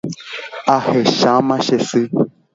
[0.75, 2.01] Ahecháma che sy